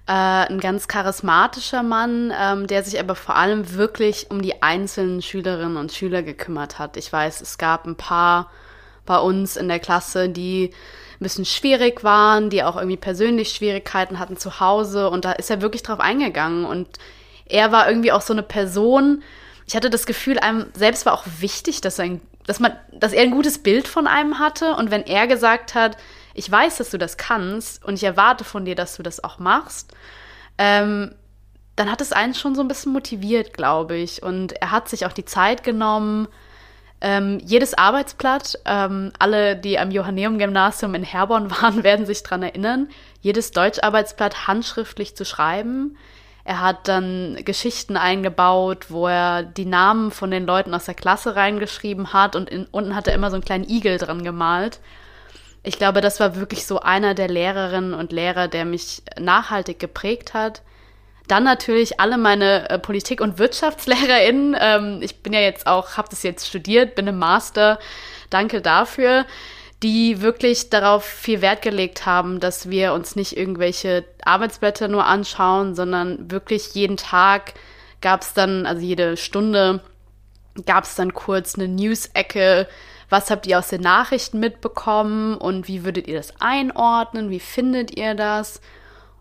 Äh, 0.08 0.12
ein 0.12 0.58
ganz 0.58 0.88
charismatischer 0.88 1.84
Mann, 1.84 2.32
ähm, 2.36 2.66
der 2.66 2.82
sich 2.82 2.98
aber 2.98 3.14
vor 3.14 3.36
allem 3.36 3.74
wirklich 3.74 4.30
um 4.30 4.42
die 4.42 4.60
einzelnen 4.60 5.22
Schülerinnen 5.22 5.76
und 5.76 5.92
Schüler 5.92 6.24
gekümmert 6.24 6.80
hat. 6.80 6.96
Ich 6.96 7.12
weiß, 7.12 7.40
es 7.40 7.56
gab 7.56 7.86
ein 7.86 7.94
paar 7.94 8.50
bei 9.06 9.18
uns 9.18 9.56
in 9.56 9.68
der 9.68 9.78
Klasse, 9.78 10.28
die 10.28 10.72
bisschen 11.22 11.44
schwierig 11.44 12.04
waren, 12.04 12.50
die 12.50 12.62
auch 12.62 12.76
irgendwie 12.76 12.96
persönlich 12.96 13.50
Schwierigkeiten 13.50 14.18
hatten 14.18 14.36
zu 14.36 14.60
Hause 14.60 15.10
und 15.10 15.24
da 15.24 15.32
ist 15.32 15.50
er 15.50 15.62
wirklich 15.62 15.82
drauf 15.82 16.00
eingegangen 16.00 16.64
und 16.64 16.88
er 17.46 17.72
war 17.72 17.88
irgendwie 17.88 18.12
auch 18.12 18.22
so 18.22 18.32
eine 18.32 18.42
Person. 18.42 19.22
Ich 19.66 19.76
hatte 19.76 19.90
das 19.90 20.06
Gefühl, 20.06 20.38
einem 20.38 20.66
selbst 20.74 21.06
war 21.06 21.12
auch 21.12 21.24
wichtig, 21.38 21.80
dass 21.80 21.98
er, 21.98 22.18
dass 22.46 22.60
man, 22.60 22.72
dass 22.92 23.12
er 23.12 23.22
ein 23.22 23.30
gutes 23.30 23.62
Bild 23.62 23.88
von 23.88 24.06
einem 24.06 24.38
hatte 24.38 24.74
und 24.74 24.90
wenn 24.90 25.02
er 25.02 25.26
gesagt 25.26 25.74
hat, 25.74 25.96
ich 26.34 26.50
weiß, 26.50 26.78
dass 26.78 26.90
du 26.90 26.98
das 26.98 27.16
kannst 27.16 27.84
und 27.84 27.94
ich 27.94 28.04
erwarte 28.04 28.44
von 28.44 28.64
dir, 28.64 28.74
dass 28.74 28.96
du 28.96 29.02
das 29.02 29.22
auch 29.22 29.38
machst, 29.38 29.92
ähm, 30.58 31.14
dann 31.76 31.90
hat 31.90 32.00
es 32.00 32.12
einen 32.12 32.34
schon 32.34 32.54
so 32.54 32.60
ein 32.60 32.68
bisschen 32.68 32.92
motiviert, 32.92 33.54
glaube 33.54 33.96
ich. 33.96 34.22
Und 34.22 34.52
er 34.60 34.70
hat 34.70 34.88
sich 34.88 35.06
auch 35.06 35.12
die 35.12 35.24
Zeit 35.24 35.64
genommen, 35.64 36.28
ähm, 37.02 37.40
jedes 37.44 37.74
Arbeitsblatt, 37.74 38.60
ähm, 38.64 39.12
alle, 39.18 39.56
die 39.56 39.76
am 39.78 39.90
Johanneum-Gymnasium 39.90 40.94
in 40.94 41.02
Herborn 41.02 41.50
waren, 41.62 41.82
werden 41.82 42.06
sich 42.06 42.22
daran 42.22 42.44
erinnern, 42.44 42.88
jedes 43.20 43.50
Deutscharbeitsblatt 43.50 44.46
handschriftlich 44.46 45.16
zu 45.16 45.24
schreiben. 45.24 45.98
Er 46.44 46.60
hat 46.60 46.86
dann 46.86 47.38
Geschichten 47.44 47.96
eingebaut, 47.96 48.86
wo 48.88 49.08
er 49.08 49.42
die 49.42 49.64
Namen 49.64 50.12
von 50.12 50.30
den 50.30 50.46
Leuten 50.46 50.74
aus 50.74 50.84
der 50.84 50.94
Klasse 50.94 51.34
reingeschrieben 51.34 52.12
hat 52.12 52.36
und 52.36 52.48
in, 52.48 52.66
unten 52.70 52.94
hat 52.94 53.08
er 53.08 53.14
immer 53.14 53.30
so 53.30 53.36
einen 53.36 53.44
kleinen 53.44 53.68
Igel 53.68 53.98
dran 53.98 54.22
gemalt. 54.22 54.78
Ich 55.64 55.78
glaube, 55.78 56.00
das 56.00 56.20
war 56.20 56.36
wirklich 56.36 56.66
so 56.66 56.80
einer 56.80 57.14
der 57.14 57.28
Lehrerinnen 57.28 57.94
und 57.94 58.12
Lehrer, 58.12 58.46
der 58.46 58.64
mich 58.64 59.02
nachhaltig 59.18 59.78
geprägt 59.80 60.34
hat. 60.34 60.62
Dann 61.28 61.44
natürlich 61.44 62.00
alle 62.00 62.18
meine 62.18 62.68
äh, 62.68 62.78
Politik- 62.78 63.20
und 63.20 63.38
WirtschaftslehrerInnen. 63.38 64.56
Ähm, 64.58 65.00
ich 65.02 65.22
bin 65.22 65.32
ja 65.32 65.40
jetzt 65.40 65.66
auch, 65.66 65.96
habe 65.96 66.08
das 66.10 66.22
jetzt 66.22 66.46
studiert, 66.46 66.94
bin 66.94 67.06
im 67.06 67.18
Master. 67.18 67.78
Danke 68.30 68.60
dafür 68.60 69.24
die 69.82 70.22
wirklich 70.22 70.70
darauf 70.70 71.04
viel 71.04 71.42
Wert 71.42 71.62
gelegt 71.62 72.06
haben, 72.06 72.38
dass 72.38 72.70
wir 72.70 72.92
uns 72.92 73.16
nicht 73.16 73.36
irgendwelche 73.36 74.04
Arbeitsblätter 74.24 74.88
nur 74.88 75.06
anschauen, 75.06 75.74
sondern 75.74 76.30
wirklich 76.30 76.74
jeden 76.74 76.96
Tag 76.96 77.54
gab 78.00 78.22
es 78.22 78.32
dann, 78.32 78.64
also 78.64 78.80
jede 78.80 79.16
Stunde 79.16 79.80
gab 80.66 80.84
es 80.84 80.94
dann 80.94 81.14
kurz 81.14 81.56
eine 81.56 81.66
News-Ecke, 81.68 82.68
was 83.08 83.30
habt 83.30 83.46
ihr 83.46 83.58
aus 83.58 83.68
den 83.68 83.80
Nachrichten 83.80 84.38
mitbekommen 84.38 85.36
und 85.36 85.66
wie 85.66 85.84
würdet 85.84 86.06
ihr 86.06 86.16
das 86.16 86.40
einordnen, 86.40 87.30
wie 87.30 87.40
findet 87.40 87.96
ihr 87.96 88.14
das? 88.14 88.60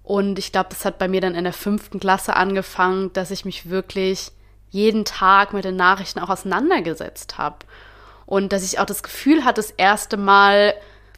Und 0.04 0.40
ich 0.40 0.52
glaube, 0.52 0.70
das 0.70 0.86
hat 0.86 0.98
bei 0.98 1.08
mir 1.08 1.22
dann 1.22 1.36
in 1.36 1.44
der 1.44 1.54
fünften 1.54 2.00
Klasse 2.00 2.36
angefangen, 2.36 3.14
dass 3.14 3.32
ich 3.32 3.46
mich 3.46 3.70
wirklich 3.70 4.32
jeden 4.70 5.06
Tag 5.06 5.54
mit 5.54 5.66
den 5.66 5.76
Nachrichten 5.76 6.20
auch 6.20 6.30
auseinandergesetzt 6.30 7.38
habe. 7.38 7.58
Und 8.26 8.54
dass 8.54 8.64
ich 8.64 8.80
auch 8.80 8.86
das 8.86 9.04
Gefühl 9.04 9.44
hatte, 9.44 9.62
das 9.62 9.72
erste 9.72 10.18
Mal, 10.18 10.74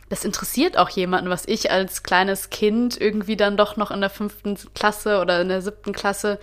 das 0.10 0.26
interessiert 0.26 0.78
auch 0.78 0.90
jemanden, 0.90 1.30
was 1.30 1.48
ich 1.48 1.72
als 1.72 2.04
kleines 2.04 2.50
Kind 2.50 3.00
irgendwie 3.00 3.38
dann 3.38 3.58
doch 3.58 3.78
noch 3.78 3.92
in 3.92 4.02
der 4.02 4.10
fünften 4.10 4.58
Klasse 4.74 5.22
oder 5.22 5.42
in 5.42 5.50
der 5.50 5.62
siebten 5.62 5.94
Klasse 5.94 6.40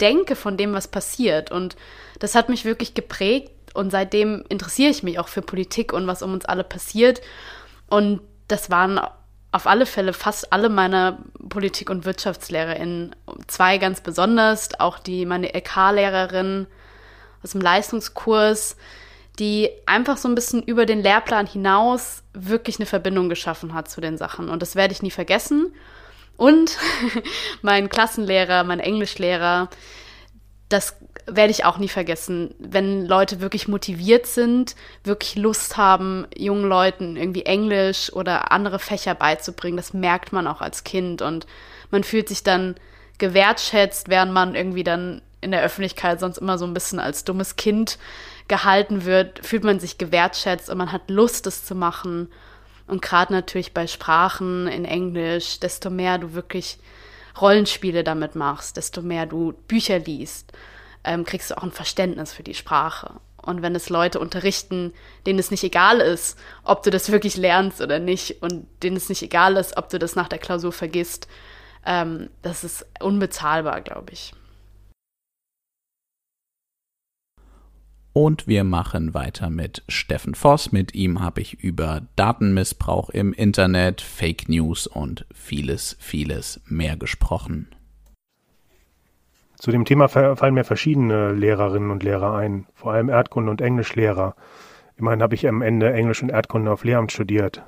denke 0.00 0.34
von 0.34 0.56
dem, 0.56 0.72
was 0.72 0.88
passiert. 0.88 1.50
Und 1.50 1.76
das 2.18 2.34
hat 2.34 2.48
mich 2.48 2.64
wirklich 2.64 2.94
geprägt 2.94 3.52
und 3.74 3.90
seitdem 3.90 4.44
interessiere 4.48 4.90
ich 4.90 5.02
mich 5.02 5.18
auch 5.18 5.28
für 5.28 5.42
Politik 5.42 5.92
und 5.92 6.06
was 6.06 6.22
um 6.22 6.32
uns 6.32 6.44
alle 6.44 6.64
passiert. 6.64 7.20
Und 7.88 8.20
das 8.48 8.70
waren 8.70 9.00
auf 9.52 9.66
alle 9.66 9.86
Fälle 9.86 10.12
fast 10.12 10.52
alle 10.52 10.68
meiner 10.68 11.18
Politik- 11.48 11.90
und 11.90 12.04
WirtschaftslehrerInnen. 12.04 13.16
Zwei 13.48 13.78
ganz 13.78 14.00
besonders, 14.00 14.78
auch 14.78 14.98
die 14.98 15.26
meine 15.26 15.52
LK-Lehrerin 15.54 16.66
aus 17.42 17.50
dem 17.50 17.60
Leistungskurs, 17.60 18.76
die 19.38 19.70
einfach 19.86 20.18
so 20.18 20.28
ein 20.28 20.34
bisschen 20.34 20.62
über 20.62 20.86
den 20.86 21.00
Lehrplan 21.00 21.46
hinaus 21.46 22.22
wirklich 22.32 22.78
eine 22.78 22.86
Verbindung 22.86 23.28
geschaffen 23.28 23.74
hat 23.74 23.90
zu 23.90 24.00
den 24.00 24.18
Sachen. 24.18 24.48
Und 24.48 24.62
das 24.62 24.76
werde 24.76 24.92
ich 24.92 25.02
nie 25.02 25.10
vergessen. 25.10 25.74
Und 26.36 26.78
mein 27.62 27.88
Klassenlehrer, 27.88 28.64
mein 28.64 28.80
Englischlehrer, 28.80 29.68
das 30.68 30.96
werde 31.36 31.50
ich 31.50 31.64
auch 31.64 31.78
nie 31.78 31.88
vergessen, 31.88 32.54
wenn 32.58 33.06
Leute 33.06 33.40
wirklich 33.40 33.68
motiviert 33.68 34.26
sind, 34.26 34.76
wirklich 35.04 35.36
Lust 35.36 35.76
haben, 35.76 36.26
jungen 36.36 36.68
Leuten 36.68 37.16
irgendwie 37.16 37.46
Englisch 37.46 38.12
oder 38.12 38.52
andere 38.52 38.78
Fächer 38.78 39.14
beizubringen. 39.14 39.76
Das 39.76 39.94
merkt 39.94 40.32
man 40.32 40.46
auch 40.46 40.60
als 40.60 40.84
Kind 40.84 41.22
und 41.22 41.46
man 41.90 42.04
fühlt 42.04 42.28
sich 42.28 42.42
dann 42.42 42.76
gewertschätzt, 43.18 44.08
während 44.08 44.32
man 44.32 44.54
irgendwie 44.54 44.84
dann 44.84 45.22
in 45.40 45.52
der 45.52 45.62
Öffentlichkeit 45.62 46.20
sonst 46.20 46.38
immer 46.38 46.58
so 46.58 46.66
ein 46.66 46.74
bisschen 46.74 47.00
als 47.00 47.24
dummes 47.24 47.56
Kind 47.56 47.98
gehalten 48.48 49.04
wird, 49.04 49.44
fühlt 49.44 49.64
man 49.64 49.80
sich 49.80 49.96
gewertschätzt 49.96 50.68
und 50.68 50.78
man 50.78 50.92
hat 50.92 51.08
Lust, 51.08 51.46
es 51.46 51.64
zu 51.64 51.74
machen. 51.74 52.30
Und 52.86 53.02
gerade 53.02 53.32
natürlich 53.32 53.72
bei 53.72 53.86
Sprachen 53.86 54.66
in 54.66 54.84
Englisch, 54.84 55.60
desto 55.60 55.88
mehr 55.88 56.18
du 56.18 56.34
wirklich 56.34 56.78
Rollenspiele 57.40 58.04
damit 58.04 58.34
machst, 58.34 58.76
desto 58.76 59.02
mehr 59.02 59.26
du 59.26 59.52
Bücher 59.68 59.98
liest, 59.98 60.52
ähm, 61.04 61.24
kriegst 61.24 61.50
du 61.50 61.58
auch 61.58 61.62
ein 61.62 61.72
Verständnis 61.72 62.32
für 62.32 62.42
die 62.42 62.54
Sprache. 62.54 63.14
Und 63.42 63.62
wenn 63.62 63.74
es 63.74 63.88
Leute 63.88 64.20
unterrichten, 64.20 64.92
denen 65.26 65.38
es 65.38 65.50
nicht 65.50 65.64
egal 65.64 66.00
ist, 66.00 66.38
ob 66.62 66.82
du 66.82 66.90
das 66.90 67.10
wirklich 67.10 67.36
lernst 67.36 67.80
oder 67.80 67.98
nicht, 67.98 68.42
und 68.42 68.66
denen 68.82 68.96
es 68.96 69.08
nicht 69.08 69.22
egal 69.22 69.56
ist, 69.56 69.76
ob 69.76 69.88
du 69.88 69.98
das 69.98 70.14
nach 70.14 70.28
der 70.28 70.38
Klausur 70.38 70.72
vergisst, 70.72 71.26
ähm, 71.86 72.28
das 72.42 72.64
ist 72.64 72.86
unbezahlbar, 73.00 73.80
glaube 73.80 74.12
ich. 74.12 74.34
Und 78.12 78.48
wir 78.48 78.64
machen 78.64 79.14
weiter 79.14 79.50
mit 79.50 79.84
Steffen 79.88 80.34
Voss. 80.34 80.72
Mit 80.72 80.94
ihm 80.94 81.20
habe 81.20 81.40
ich 81.40 81.60
über 81.60 82.02
Datenmissbrauch 82.16 83.08
im 83.10 83.32
Internet, 83.32 84.00
Fake 84.00 84.48
News 84.48 84.88
und 84.88 85.26
vieles, 85.32 85.96
vieles 86.00 86.60
mehr 86.66 86.96
gesprochen. 86.96 87.68
Zu 89.60 89.72
dem 89.72 89.84
Thema 89.84 90.08
fallen 90.08 90.54
mir 90.54 90.64
verschiedene 90.64 91.32
Lehrerinnen 91.32 91.90
und 91.90 92.02
Lehrer 92.02 92.34
ein, 92.34 92.64
vor 92.74 92.94
allem 92.94 93.10
Erdkunde- 93.10 93.50
und 93.50 93.60
Englischlehrer. 93.60 94.34
Immerhin 94.96 95.20
habe 95.20 95.34
ich 95.34 95.46
am 95.46 95.60
Ende 95.60 95.92
Englisch 95.92 96.22
und 96.22 96.30
Erdkunde 96.30 96.72
auf 96.72 96.82
Lehramt 96.82 97.12
studiert. 97.12 97.62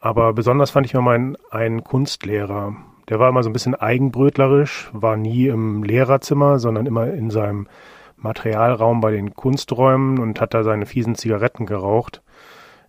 Aber 0.00 0.32
besonders 0.32 0.72
fand 0.72 0.86
ich 0.86 0.92
mir 0.92 1.00
meinen 1.00 1.36
einen 1.48 1.84
Kunstlehrer. 1.84 2.74
Der 3.08 3.20
war 3.20 3.28
immer 3.28 3.44
so 3.44 3.50
ein 3.50 3.52
bisschen 3.52 3.76
eigenbrötlerisch, 3.76 4.90
war 4.92 5.16
nie 5.16 5.46
im 5.46 5.84
Lehrerzimmer, 5.84 6.58
sondern 6.58 6.86
immer 6.86 7.06
in 7.06 7.30
seinem 7.30 7.68
Materialraum 8.16 9.00
bei 9.00 9.12
den 9.12 9.36
Kunsträumen 9.36 10.18
und 10.18 10.40
hat 10.40 10.54
da 10.54 10.64
seine 10.64 10.86
fiesen 10.86 11.14
Zigaretten 11.14 11.66
geraucht. 11.66 12.20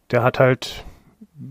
Der 0.09 0.23
hat 0.23 0.39
halt 0.39 0.86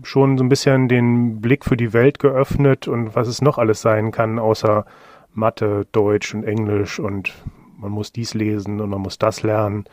schon 0.03 0.37
so 0.37 0.43
ein 0.43 0.49
bisschen 0.49 0.89
den 0.89 1.39
Blick 1.39 1.63
für 1.63 1.77
die 1.77 1.93
Welt 1.93 2.19
geöffnet 2.19 2.89
und 2.89 3.15
was 3.15 3.29
es 3.29 3.41
noch 3.41 3.57
alles 3.57 3.81
sein 3.81 4.11
kann, 4.11 4.37
außer 4.37 4.85
Mathe, 5.35 5.85
Deutsch 5.91 6.33
und 6.33 6.43
Englisch 6.43 6.99
und 6.99 7.33
man 7.77 7.91
muss 7.91 8.11
dies 8.11 8.33
lesen 8.33 8.81
und 8.81 8.89
man 8.89 9.01
muss 9.01 9.17
das 9.17 9.43
lernen. 9.43 9.85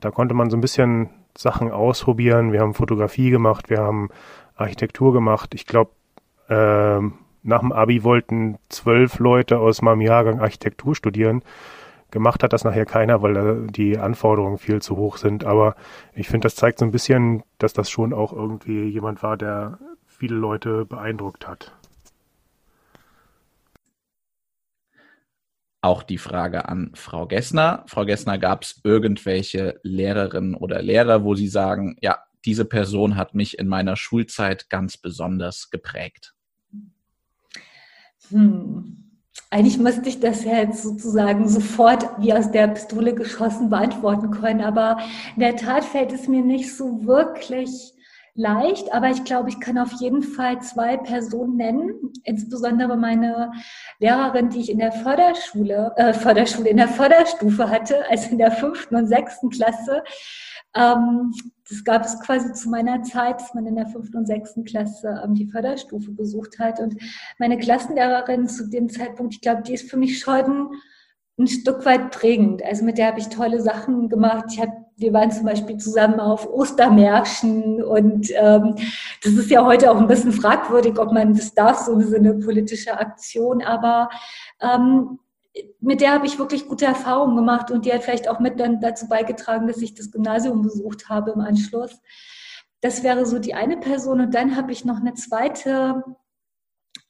Da 0.00 0.10
konnte 0.10 0.34
man 0.34 0.50
so 0.50 0.56
ein 0.56 0.60
bisschen 0.60 1.10
Sachen 1.36 1.70
ausprobieren. 1.70 2.52
Wir 2.52 2.60
haben 2.60 2.74
Fotografie 2.74 3.30
gemacht, 3.30 3.70
wir 3.70 3.78
haben 3.78 4.08
Architektur 4.56 5.12
gemacht. 5.12 5.54
Ich 5.54 5.66
glaube, 5.66 5.92
äh, 6.48 7.00
nach 7.42 7.60
dem 7.60 7.72
Abi 7.72 8.02
wollten 8.02 8.58
zwölf 8.68 9.18
Leute 9.18 9.58
aus 9.58 9.82
meinem 9.82 10.00
Jahrgang 10.00 10.40
Architektur 10.40 10.94
studieren. 10.94 11.42
Gemacht 12.10 12.42
hat 12.42 12.52
das 12.52 12.64
nachher 12.64 12.86
keiner, 12.86 13.22
weil 13.22 13.66
die 13.68 13.98
Anforderungen 13.98 14.58
viel 14.58 14.80
zu 14.80 14.96
hoch 14.96 15.18
sind. 15.18 15.44
Aber 15.44 15.76
ich 16.14 16.28
finde, 16.28 16.46
das 16.46 16.56
zeigt 16.56 16.78
so 16.78 16.84
ein 16.84 16.90
bisschen, 16.90 17.42
dass 17.58 17.72
das 17.72 17.90
schon 17.90 18.12
auch 18.12 18.32
irgendwie 18.32 18.88
jemand 18.88 19.22
war, 19.22 19.36
der 19.36 19.78
viele 20.06 20.36
Leute 20.36 20.86
beeindruckt 20.86 21.46
hat. 21.46 21.77
Auch 25.80 26.02
die 26.02 26.18
Frage 26.18 26.68
an 26.68 26.90
Frau 26.94 27.26
Gessner. 27.26 27.84
Frau 27.86 28.04
Gessner, 28.04 28.38
gab 28.38 28.64
es 28.64 28.80
irgendwelche 28.82 29.78
Lehrerinnen 29.82 30.54
oder 30.54 30.82
Lehrer, 30.82 31.24
wo 31.24 31.34
Sie 31.34 31.48
sagen, 31.48 31.96
ja, 32.00 32.18
diese 32.44 32.64
Person 32.64 33.16
hat 33.16 33.34
mich 33.34 33.58
in 33.58 33.68
meiner 33.68 33.96
Schulzeit 33.96 34.70
ganz 34.70 34.96
besonders 34.96 35.70
geprägt? 35.70 36.34
Hm. 38.30 39.04
Eigentlich 39.50 39.78
müsste 39.78 40.08
ich 40.08 40.20
das 40.20 40.44
ja 40.44 40.58
jetzt 40.58 40.82
sozusagen 40.82 41.48
sofort 41.48 42.04
wie 42.18 42.34
aus 42.34 42.50
der 42.50 42.68
Pistole 42.68 43.14
geschossen 43.14 43.70
beantworten 43.70 44.30
können, 44.30 44.60
aber 44.60 44.98
in 45.36 45.40
der 45.40 45.56
Tat 45.56 45.84
fällt 45.84 46.12
es 46.12 46.28
mir 46.28 46.42
nicht 46.42 46.74
so 46.76 47.06
wirklich 47.06 47.94
leicht, 48.38 48.94
aber 48.94 49.10
ich 49.10 49.24
glaube, 49.24 49.48
ich 49.48 49.58
kann 49.58 49.78
auf 49.78 49.92
jeden 50.00 50.22
Fall 50.22 50.62
zwei 50.62 50.96
Personen 50.96 51.56
nennen, 51.56 52.12
insbesondere 52.22 52.96
meine 52.96 53.50
Lehrerin, 53.98 54.48
die 54.48 54.60
ich 54.60 54.70
in 54.70 54.78
der 54.78 54.92
Förderschule, 54.92 55.92
äh, 55.96 56.12
Förderschule, 56.14 56.68
in 56.70 56.76
der 56.76 56.86
Förderstufe 56.86 57.68
hatte, 57.68 58.08
also 58.08 58.30
in 58.30 58.38
der 58.38 58.52
fünften 58.52 58.94
und 58.94 59.08
sechsten 59.08 59.50
Klasse. 59.50 60.04
Ähm, 60.74 61.34
das 61.68 61.82
gab 61.82 62.04
es 62.04 62.20
quasi 62.20 62.52
zu 62.52 62.70
meiner 62.70 63.02
Zeit, 63.02 63.40
dass 63.40 63.54
man 63.54 63.66
in 63.66 63.74
der 63.74 63.88
fünften 63.88 64.18
und 64.18 64.26
sechsten 64.26 64.64
Klasse 64.64 65.20
ähm, 65.24 65.34
die 65.34 65.46
Förderstufe 65.46 66.12
besucht 66.12 66.60
hat. 66.60 66.78
Und 66.78 66.94
meine 67.40 67.58
Klassenlehrerin 67.58 68.46
zu 68.46 68.70
dem 68.70 68.88
Zeitpunkt, 68.88 69.34
ich 69.34 69.40
glaube, 69.40 69.62
die 69.62 69.74
ist 69.74 69.90
für 69.90 69.96
mich 69.96 70.20
schon 70.20 70.70
ein 71.38 71.46
Stück 71.46 71.84
weit 71.84 72.10
prägend. 72.10 72.64
Also 72.64 72.84
mit 72.84 72.98
der 72.98 73.08
habe 73.08 73.20
ich 73.20 73.28
tolle 73.28 73.60
Sachen 73.60 74.08
gemacht. 74.08 74.46
Ich 74.50 74.60
hab, 74.60 74.70
wir 74.96 75.12
waren 75.12 75.30
zum 75.30 75.44
Beispiel 75.44 75.76
zusammen 75.76 76.18
auf 76.18 76.48
Ostermärschen 76.48 77.82
und 77.82 78.30
ähm, 78.34 78.74
das 79.22 79.32
ist 79.34 79.50
ja 79.50 79.64
heute 79.64 79.90
auch 79.90 79.98
ein 79.98 80.08
bisschen 80.08 80.32
fragwürdig, 80.32 80.98
ob 80.98 81.12
man 81.12 81.34
das 81.34 81.54
darf, 81.54 81.78
so 81.78 81.94
eine 81.94 82.34
politische 82.34 82.98
Aktion. 82.98 83.62
Aber 83.62 84.08
ähm, 84.60 85.20
mit 85.80 86.00
der 86.00 86.12
habe 86.12 86.26
ich 86.26 86.38
wirklich 86.38 86.66
gute 86.66 86.86
Erfahrungen 86.86 87.36
gemacht 87.36 87.70
und 87.70 87.84
die 87.84 87.92
hat 87.92 88.02
vielleicht 88.02 88.28
auch 88.28 88.40
mit 88.40 88.58
dann 88.58 88.80
dazu 88.80 89.08
beigetragen, 89.08 89.68
dass 89.68 89.78
ich 89.78 89.94
das 89.94 90.10
Gymnasium 90.10 90.62
besucht 90.62 91.08
habe 91.08 91.30
im 91.30 91.40
Anschluss. 91.40 92.00
Das 92.80 93.02
wäre 93.02 93.26
so 93.26 93.38
die 93.38 93.54
eine 93.54 93.76
Person 93.76 94.20
und 94.20 94.34
dann 94.34 94.56
habe 94.56 94.72
ich 94.72 94.84
noch 94.84 95.00
eine 95.00 95.14
zweite 95.14 96.02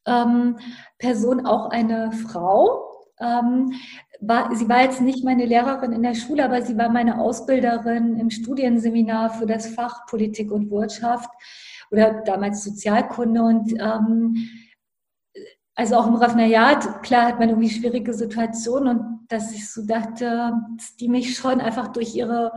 ähm, 0.06 0.58
Person, 0.98 1.46
auch 1.46 1.70
eine 1.70 2.12
Frau, 2.12 2.88
ähm, 3.20 3.72
war, 4.20 4.54
sie 4.54 4.68
war 4.68 4.82
jetzt 4.82 5.00
nicht 5.00 5.24
meine 5.24 5.44
Lehrerin 5.46 5.92
in 5.92 6.02
der 6.02 6.14
Schule, 6.14 6.44
aber 6.44 6.62
sie 6.62 6.76
war 6.76 6.88
meine 6.88 7.20
Ausbilderin 7.20 8.18
im 8.18 8.30
Studienseminar 8.30 9.30
für 9.30 9.46
das 9.46 9.68
Fach 9.68 10.06
Politik 10.06 10.50
und 10.50 10.70
Wirtschaft 10.70 11.30
oder 11.90 12.22
damals 12.22 12.64
Sozialkunde. 12.64 13.42
Und 13.42 13.72
ähm, 13.78 14.48
also 15.74 15.96
auch 15.96 16.08
im 16.08 16.16
Raffinariat, 16.16 17.02
klar 17.02 17.26
hat 17.26 17.38
man 17.38 17.50
irgendwie 17.50 17.70
schwierige 17.70 18.12
Situationen 18.12 18.98
und 18.98 19.18
dass 19.28 19.52
ich 19.52 19.70
so 19.70 19.86
dachte, 19.86 20.52
dass 20.76 20.96
die 20.96 21.08
mich 21.08 21.36
schon 21.36 21.60
einfach 21.60 21.88
durch 21.88 22.16
ihre 22.16 22.52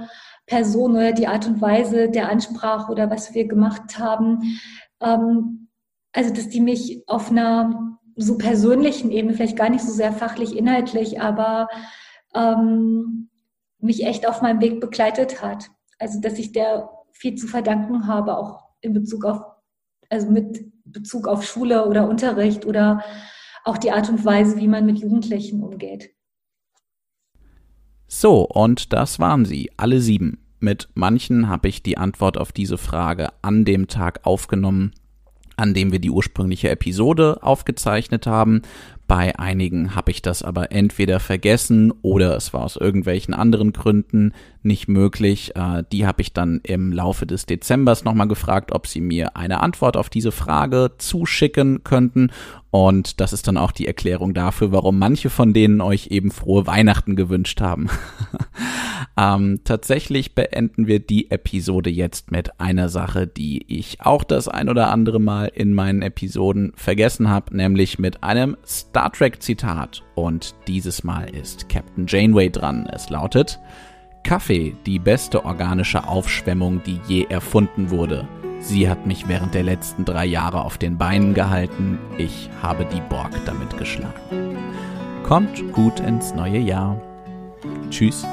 Person 0.47 0.93
oder 0.93 1.12
die 1.12 1.28
Art 1.28 1.45
und 1.45 1.62
Weise 1.62 2.10
der 2.10 2.30
Ansprache 2.30 2.91
oder 2.91 3.10
was 3.10 3.34
wir 3.34 3.47
gemacht 3.47 4.00
haben, 4.00 4.60
ähm, 5.02 5.67
also 6.13 6.34
dass 6.34 6.50
die 6.50 6.62
mich 6.62 7.04
auf 7.08 7.30
einer 7.30 8.00
so 8.15 8.38
persönlichen 8.38 9.12
Ebene, 9.12 9.34
vielleicht 9.34 9.58
gar 9.58 9.69
nicht 9.69 9.84
so 9.84 9.91
sehr 9.91 10.13
fachlich, 10.13 10.56
inhaltlich, 10.56 11.21
aber 11.21 11.67
ähm, 12.36 13.30
mich 13.80 14.06
echt 14.06 14.28
auf 14.28 14.41
meinem 14.41 14.62
Weg 14.62 14.80
begleitet 14.80 15.41
hat. 15.41 15.69
Also 16.00 16.19
dass 16.19 16.39
ich 16.39 16.52
der 16.52 16.89
viel 17.12 17.36
zu 17.36 17.47
verdanken 17.47 18.08
habe, 18.08 18.38
auch 18.38 18.63
in 18.82 18.93
Bezug 18.93 19.26
auf, 19.26 19.41
also 20.10 20.30
mit 20.30 20.71
Bezug 20.86 21.28
auf 21.28 21.45
Schule 21.45 21.88
oder 21.88 22.10
Unterricht 22.10 22.65
oder 22.65 23.04
auch 23.63 23.78
die 23.78 23.91
Art 23.91 24.10
und 24.10 24.26
Weise, 24.26 24.58
wie 24.58 24.67
man 24.67 24.86
mit 24.86 25.00
Jugendlichen 25.00 25.63
umgeht. 25.63 26.10
So, 28.08 28.45
und 28.45 28.91
das 28.91 29.19
waren 29.19 29.45
sie, 29.45 29.71
alle 29.78 30.02
sieben. 30.02 30.39
Mit 30.60 30.89
manchen 30.95 31.47
habe 31.47 31.69
ich 31.69 31.82
die 31.82 31.97
Antwort 31.97 32.38
auf 32.38 32.52
diese 32.52 32.78
Frage 32.78 33.30
an 33.41 33.65
dem 33.65 33.88
Tag 33.88 34.21
aufgenommen, 34.24 34.91
an 35.62 35.74
dem 35.74 35.91
wir 35.91 36.00
die 36.00 36.10
ursprüngliche 36.10 36.69
Episode 36.69 37.38
aufgezeichnet 37.41 38.26
haben. 38.28 38.63
Bei 39.12 39.38
einigen 39.38 39.93
habe 39.93 40.10
ich 40.10 40.21
das 40.21 40.41
aber 40.41 40.71
entweder 40.71 41.19
vergessen 41.19 41.91
oder 42.02 42.38
es 42.38 42.54
war 42.54 42.63
aus 42.63 42.78
irgendwelchen 42.78 43.34
anderen 43.34 43.74
Gründen 43.74 44.32
nicht 44.63 44.88
möglich. 44.88 45.54
Äh, 45.54 45.84
die 45.91 46.06
habe 46.06 46.21
ich 46.21 46.32
dann 46.32 46.62
im 46.63 46.93
Laufe 46.93 47.26
des 47.26 47.45
Dezembers 47.45 48.06
nochmal 48.06 48.30
gefragt, 48.30 48.71
ob 48.71 48.88
sie 48.88 49.02
mir 49.02 49.36
eine 49.36 49.60
Antwort 49.62 49.97
auf 49.97 50.10
diese 50.10 50.32
Frage 50.32 50.91
zuschicken 50.97 51.84
könnten. 51.84 52.32
Und 52.69 53.19
das 53.19 53.34
ist 53.34 53.50
dann 53.50 53.58
auch 53.58 53.74
die 53.74 53.86
Erklärung 53.86 54.34
dafür, 54.34 54.71
warum 54.71 54.97
manche 54.97 55.30
von 55.30 55.54
denen 55.54 55.82
euch 55.82 56.08
eben 56.08 56.32
frohe 56.32 56.67
Weihnachten 56.67 57.17
gewünscht 57.17 57.60
haben. 57.60 57.89
ähm, 59.17 59.60
tatsächlich 59.65 60.36
beenden 60.36 60.88
wir 60.88 61.00
die 61.00 61.32
Episode 61.32 61.89
jetzt 61.89 62.32
mit 62.32 62.62
einer 62.62 62.88
Sache, 62.88 63.28
die 63.28 63.65
ich 63.67 64.00
auch 64.00 64.24
das 64.24 64.47
ein 64.47 64.69
oder 64.69 64.89
andere 64.89 65.19
Mal 65.19 65.52
in 65.54 65.74
meinen 65.74 66.02
Episoden 66.02 66.71
vergessen 66.76 67.30
habe, 67.30 67.58
nämlich 67.58 68.00
mit 68.00 68.24
einem 68.24 68.56
Star 68.65 69.01
Trek 69.10 69.42
Zitat. 69.42 70.04
Und 70.16 70.56
dieses 70.68 71.04
Mal 71.04 71.30
ist 71.30 71.70
Captain 71.70 72.06
Janeway 72.08 72.50
dran. 72.50 72.88
Es 72.92 73.10
lautet, 73.10 73.60
Kaffee, 74.24 74.76
die 74.86 75.00
beste 75.00 75.46
organische 75.46 76.08
Aufschwemmung, 76.08 76.82
die 76.84 77.00
je 77.08 77.26
erfunden 77.26 77.90
wurde. 77.90 78.28
Sie 78.60 78.88
hat 78.88 79.08
mich 79.08 79.28
während 79.28 79.56
der 79.56 79.64
letzten 79.64 80.06
drei 80.06 80.26
Jahre 80.26 80.64
auf 80.64 80.78
den 80.78 80.98
Beinen 80.98 81.34
gehalten. 81.34 81.98
Ich 82.18 82.50
habe 82.62 82.86
die 82.86 83.02
Borg 83.02 83.32
damit 83.46 83.76
geschlagen. 83.78 84.58
Kommt 85.24 85.74
gut 85.74 86.00
ins 86.00 86.36
neue 86.36 86.60
Jahr. 86.60 87.02
Tschüss. 87.90 88.26